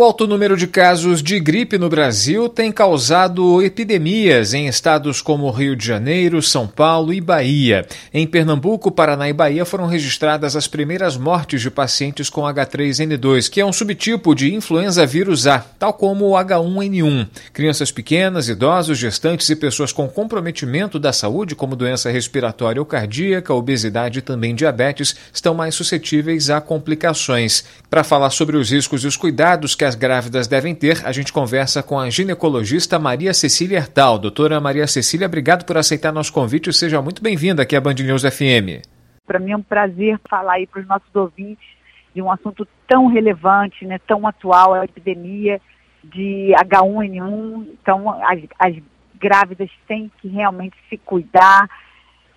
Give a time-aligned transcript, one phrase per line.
[0.00, 5.50] O alto número de casos de gripe no Brasil tem causado epidemias em estados como
[5.50, 7.86] Rio de Janeiro, São Paulo e Bahia.
[8.10, 13.60] Em Pernambuco, Paraná e Bahia foram registradas as primeiras mortes de pacientes com H3N2, que
[13.60, 17.28] é um subtipo de influenza vírus A, tal como o H1N1.
[17.52, 23.52] Crianças pequenas, idosos, gestantes e pessoas com comprometimento da saúde, como doença respiratória ou cardíaca,
[23.52, 27.64] obesidade e também diabetes, estão mais suscetíveis a complicações.
[27.90, 31.32] Para falar sobre os riscos e os cuidados que as grávidas devem ter, a gente
[31.32, 34.20] conversa com a ginecologista Maria Cecília Hertal.
[34.20, 38.22] Doutora Maria Cecília, obrigado por aceitar nosso convite seja muito bem-vinda aqui à Band News
[38.22, 38.86] FM.
[39.26, 41.66] Para mim é um prazer falar aí para os nossos ouvintes
[42.14, 45.60] de um assunto tão relevante, né, tão atual, a epidemia
[46.04, 47.66] de H1N1.
[47.82, 48.76] Então, as, as
[49.18, 51.68] grávidas têm que realmente se cuidar.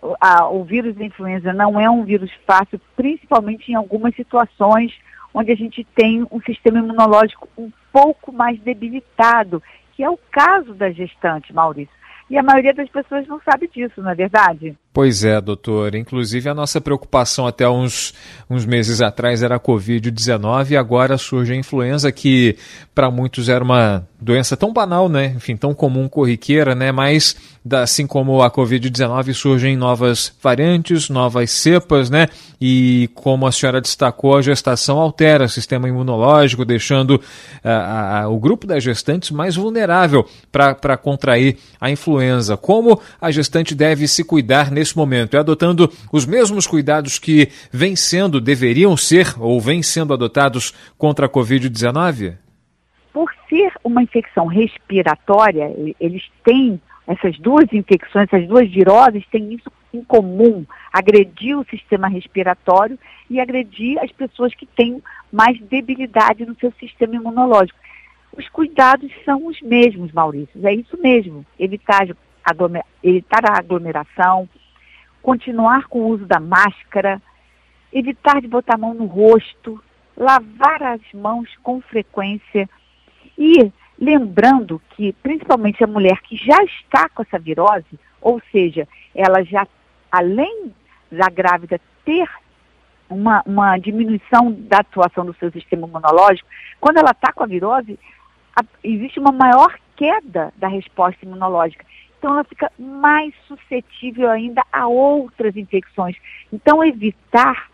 [0.00, 4.92] O, a, o vírus da influenza não é um vírus fácil, principalmente em algumas situações
[5.34, 9.62] onde a gente tem um sistema imunológico um pouco mais debilitado,
[9.94, 12.00] que é o caso da gestante, Maurício.
[12.30, 14.76] E a maioria das pessoas não sabe disso, não é verdade?
[14.92, 15.96] Pois é, doutor.
[15.96, 18.14] Inclusive, a nossa preocupação até uns,
[18.48, 22.56] uns meses atrás era a Covid-19 e agora surge a influenza, que
[22.94, 25.26] para muitos era uma doença tão banal, né?
[25.36, 26.92] Enfim, tão comum, corriqueira, né?
[26.92, 32.28] Mas, assim como a Covid-19, surgem novas variantes, novas cepas, né?
[32.60, 38.38] E como a senhora destacou, a gestação altera o sistema imunológico, deixando uh, uh, o
[38.38, 42.56] grupo das gestantes mais vulnerável para contrair a influenza.
[42.56, 45.36] Como a gestante deve se cuidar nesse momento?
[45.36, 51.26] É adotando os mesmos cuidados que vêm sendo, deveriam ser ou vêm sendo adotados contra
[51.26, 52.36] a Covid-19?
[53.12, 59.70] Por ser uma infecção respiratória, eles têm essas duas infecções, essas duas viroses têm isso
[59.92, 62.96] em comum, agredir o sistema respiratório
[63.28, 67.76] e agredir as pessoas que têm mais debilidade no seu sistema imunológico.
[68.36, 72.06] Os cuidados são os mesmos, Maurício, é isso mesmo, evitar,
[73.02, 74.48] evitar a aglomeração,
[75.20, 77.20] continuar com o uso da máscara,
[77.92, 79.82] evitar de botar a mão no rosto,
[80.16, 82.70] lavar as mãos com frequência
[83.36, 89.44] e lembrando que, principalmente a mulher que já está com essa virose, ou seja, ela
[89.44, 89.66] já,
[90.10, 90.72] além
[91.12, 92.28] da grávida ter
[93.08, 96.48] uma, uma diminuição da atuação do seu sistema imunológico,
[96.80, 97.98] quando ela está com a virose,
[98.56, 101.84] a, existe uma maior queda da resposta imunológica.
[102.18, 106.16] Então, ela fica mais suscetível ainda a outras infecções.
[106.52, 107.68] Então, evitar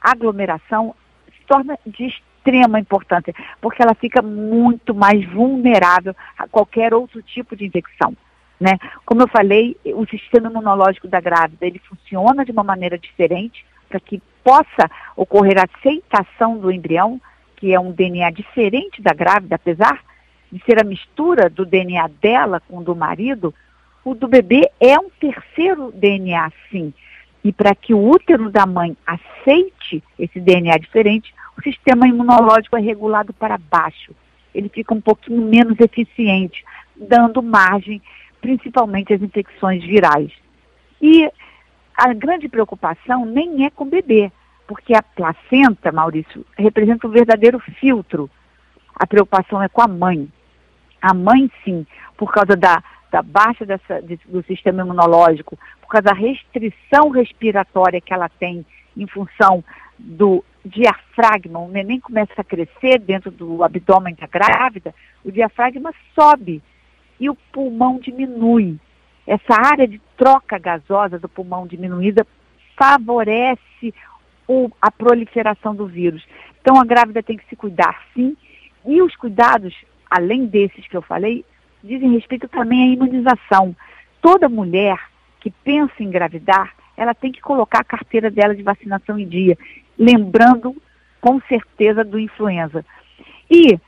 [0.00, 0.94] aglomeração
[1.26, 7.54] se torna de extrema importância, porque ela fica muito mais vulnerável a qualquer outro tipo
[7.54, 8.16] de infecção.
[8.60, 8.78] Né?
[9.04, 14.00] Como eu falei, o sistema imunológico da grávida ele funciona de uma maneira diferente para
[14.00, 17.20] que possa ocorrer a aceitação do embrião,
[17.56, 20.00] que é um DNA diferente da grávida, apesar
[20.50, 23.54] de ser a mistura do DNA dela com o do marido,
[24.04, 26.92] o do bebê é um terceiro DNA, sim.
[27.44, 32.80] E para que o útero da mãe aceite esse DNA diferente, o sistema imunológico é
[32.80, 34.14] regulado para baixo.
[34.54, 36.64] Ele fica um pouquinho menos eficiente,
[36.96, 38.02] dando margem
[38.40, 40.32] principalmente às infecções virais.
[41.00, 41.30] E
[41.96, 44.30] a grande preocupação nem é com o bebê,
[44.66, 48.28] porque a placenta, Maurício, representa um verdadeiro filtro.
[48.94, 50.28] A preocupação é com a mãe.
[51.00, 51.86] A mãe, sim,
[52.16, 52.82] por causa da
[53.12, 58.64] da baixa dessa, de, do sistema imunológico, por causa da restrição respiratória que ela tem
[58.96, 59.62] em função
[59.98, 66.62] do diafragma, o neném começa a crescer dentro do abdômen da grávida, o diafragma sobe
[67.18, 68.78] e o pulmão diminui.
[69.26, 72.26] Essa área de troca gasosa do pulmão diminuída
[72.76, 73.94] favorece
[74.48, 76.26] o, a proliferação do vírus.
[76.60, 78.36] Então a grávida tem que se cuidar sim,
[78.84, 79.74] e os cuidados,
[80.10, 81.44] além desses que eu falei,
[81.82, 83.74] dizem respeito também à imunização.
[84.20, 84.98] Toda mulher
[85.40, 89.56] que pensa em engravidar, ela tem que colocar a carteira dela de vacinação em dia,
[89.98, 90.76] lembrando
[91.20, 92.84] com certeza do influenza.
[93.50, 93.78] E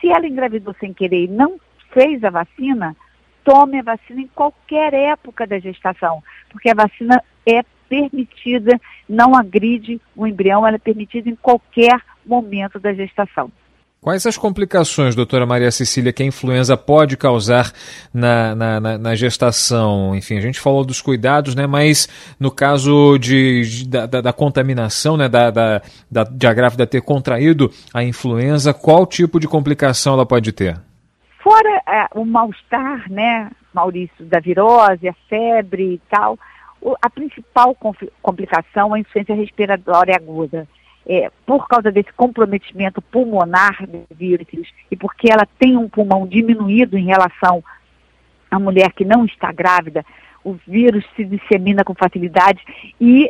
[0.00, 1.60] se ela engravidou sem querer e não
[1.92, 2.96] fez a vacina,
[3.44, 10.00] tome a vacina em qualquer época da gestação, porque a vacina é permitida, não agride
[10.14, 13.50] o embrião, ela é permitida em qualquer momento da gestação.
[14.02, 17.70] Quais as complicações, doutora Maria Cecília, que a influenza pode causar
[18.14, 20.16] na, na, na, na gestação?
[20.16, 21.66] Enfim, a gente falou dos cuidados, né?
[21.66, 22.08] Mas
[22.40, 25.28] no caso de, de da, da, contaminação, né?
[25.28, 30.24] Da, da, da, de a grávida ter contraído a influenza, qual tipo de complicação ela
[30.24, 30.80] pode ter?
[31.42, 36.38] Fora é, o mal-estar, né, Maurício, da virose, a febre e tal,
[37.02, 37.76] a principal
[38.22, 40.66] complicação é a insuficiência respiratória aguda
[41.10, 44.46] é, por causa desse comprometimento pulmonar do vírus
[44.88, 47.64] e porque ela tem um pulmão diminuído em relação
[48.48, 50.06] à mulher que não está grávida,
[50.44, 52.62] o vírus se dissemina com facilidade
[53.00, 53.28] e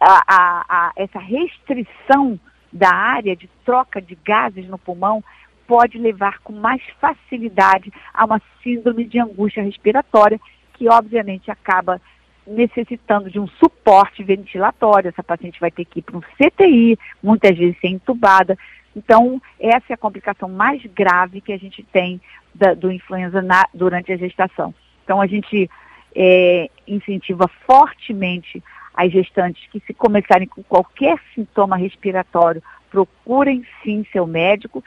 [0.00, 2.40] a, a, a, essa restrição
[2.72, 5.22] da área de troca de gases no pulmão
[5.64, 10.40] pode levar com mais facilidade a uma síndrome de angústia respiratória,
[10.74, 12.00] que obviamente acaba
[12.46, 15.08] necessitando de um suporte ventilatório.
[15.08, 18.56] Essa paciente vai ter que ir para um CTI, muitas vezes ser entubada.
[18.94, 22.20] Então, essa é a complicação mais grave que a gente tem
[22.54, 24.74] da, do influenza na, durante a gestação.
[25.04, 25.68] Então, a gente
[26.14, 28.62] é, incentiva fortemente
[28.94, 34.82] as gestantes que, se começarem com qualquer sintoma respiratório, procurem sim seu médico,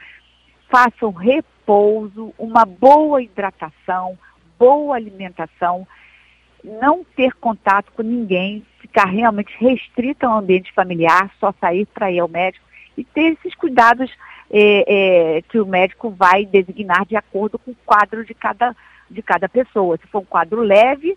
[0.68, 4.18] façam repouso, uma boa hidratação,
[4.58, 5.86] boa alimentação,
[6.64, 12.18] não ter contato com ninguém, ficar realmente restrita ao ambiente familiar, só sair para ir
[12.18, 12.64] ao médico
[12.96, 14.10] e ter esses cuidados
[14.50, 18.76] é, é, que o médico vai designar de acordo com o quadro de cada,
[19.08, 19.96] de cada pessoa.
[19.96, 21.16] Se for um quadro leve,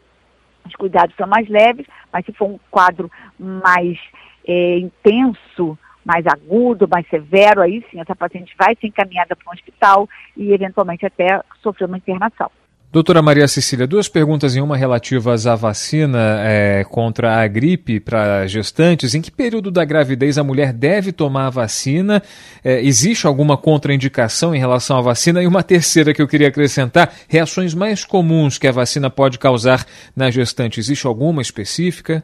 [0.66, 4.00] os cuidados são mais leves, mas se for um quadro mais
[4.48, 9.54] é, intenso, mais agudo, mais severo, aí sim, essa paciente vai ser encaminhada para um
[9.54, 10.08] hospital
[10.38, 12.52] e eventualmente até sofrer uma internação.
[12.94, 18.46] Doutora Maria Cecília, duas perguntas em uma relativas à vacina é, contra a gripe para
[18.46, 19.16] gestantes.
[19.16, 22.22] Em que período da gravidez a mulher deve tomar a vacina?
[22.64, 25.42] É, existe alguma contraindicação em relação à vacina?
[25.42, 29.84] E uma terceira que eu queria acrescentar: reações mais comuns que a vacina pode causar
[30.16, 30.80] na gestante.
[30.80, 32.24] Existe alguma específica?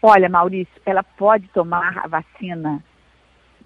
[0.00, 2.82] Olha, Maurício, ela pode tomar a vacina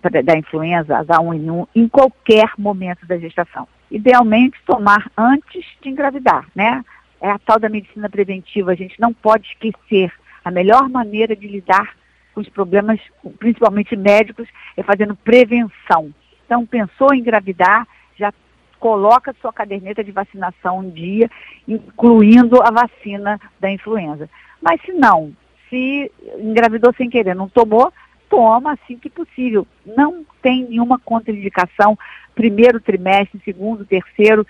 [0.02, 6.84] da influenza H1N1 em qualquer momento da gestação idealmente tomar antes de engravidar, né?
[7.20, 10.12] É a tal da medicina preventiva, a gente não pode esquecer.
[10.44, 11.94] A melhor maneira de lidar
[12.34, 13.00] com os problemas,
[13.38, 16.12] principalmente médicos, é fazendo prevenção.
[16.44, 17.86] Então, pensou em engravidar,
[18.18, 18.32] já
[18.80, 21.30] coloca sua caderneta de vacinação um dia,
[21.66, 24.28] incluindo a vacina da influenza.
[24.60, 25.32] Mas se não,
[25.70, 27.92] se engravidou sem querer, não tomou,
[28.28, 29.66] toma assim que possível.
[29.86, 31.96] Não tem nenhuma contraindicação,
[32.34, 34.46] primeiro trimestre, segundo, terceiro,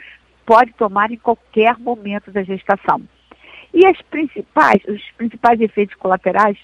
[0.47, 3.03] pode tomar em qualquer momento da gestação.
[3.73, 6.57] E as principais, os principais efeitos colaterais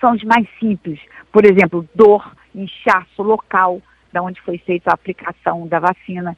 [0.00, 0.98] são os mais simples.
[1.30, 3.80] Por exemplo, dor, inchaço local,
[4.12, 6.36] da onde foi feita a aplicação da vacina.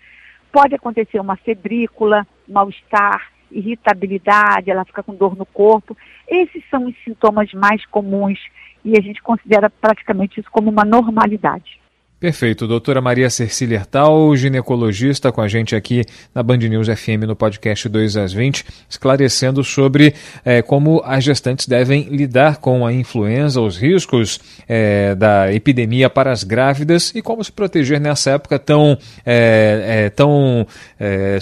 [0.51, 5.97] Pode acontecer uma febrícula, mal-estar, irritabilidade, ela fica com dor no corpo.
[6.27, 8.39] Esses são os sintomas mais comuns
[8.85, 11.79] e a gente considera praticamente isso como uma normalidade.
[12.19, 12.67] Perfeito.
[12.67, 16.03] Doutora Maria Cecília Hertal, ginecologista, com a gente aqui
[16.35, 21.69] na Band News FM no podcast 2 às 20, esclarecendo sobre é, como as gestantes
[21.69, 27.45] devem lidar com a influenza, os riscos é, da epidemia para as grávidas e como
[27.45, 28.97] se proteger nessa época tão,
[29.27, 30.67] é, tão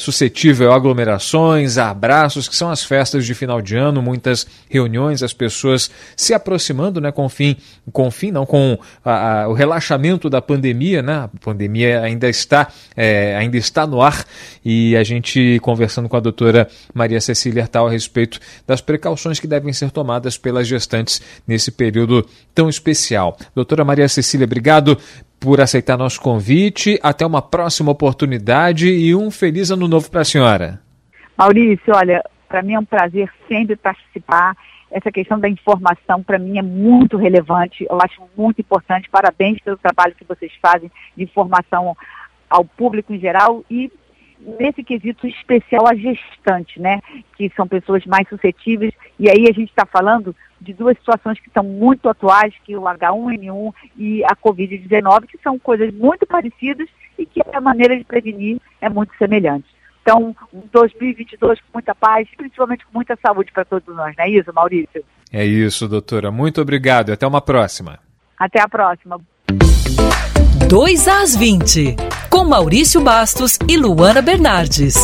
[0.00, 5.22] suscetível a aglomerações, a abraços, que são as festas de final de ano, muitas reuniões,
[5.22, 7.56] as pessoas se aproximando né, com fim,
[7.92, 11.12] com fim, não, com a, a, o relaxamento da pandemia pandemia, né?
[11.12, 14.24] A pandemia ainda está, é, ainda está no ar
[14.64, 19.46] e a gente conversando com a doutora Maria Cecília Hertal a respeito das precauções que
[19.46, 23.36] devem ser tomadas pelas gestantes nesse período tão especial.
[23.54, 24.96] Doutora Maria Cecília, obrigado
[25.38, 26.98] por aceitar nosso convite.
[27.02, 30.80] Até uma próxima oportunidade e um feliz ano novo para a senhora.
[31.36, 32.22] Maurício, olha,
[32.54, 34.56] para mim é um prazer sempre participar
[34.88, 39.10] essa questão da informação para mim é muito relevante, eu acho muito importante.
[39.10, 41.96] Parabéns pelo trabalho que vocês fazem de informação
[42.48, 43.90] ao público em geral e
[44.38, 47.00] nesse quesito especial a gestante, né?
[47.36, 48.94] Que são pessoas mais suscetíveis.
[49.18, 52.82] E aí a gente está falando de duas situações que são muito atuais, que o
[52.82, 58.60] H1N1 e a Covid-19, que são coisas muito parecidas e que a maneira de prevenir
[58.80, 59.73] é muito semelhante.
[60.04, 64.28] Então, um 2022 com muita paz, principalmente com muita saúde para todos nós, não é
[64.28, 65.02] isso, Maurício?
[65.32, 66.30] É isso, doutora.
[66.30, 67.98] Muito obrigado e até uma próxima.
[68.38, 69.18] Até a próxima.
[70.68, 71.96] 2 às 20,
[72.28, 74.94] com Maurício Bastos e Luana Bernardes.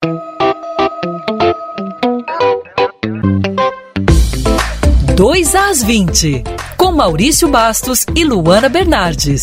[5.18, 6.44] Dois às 20,
[6.76, 9.42] com Maurício Bastos e Luana Bernardes.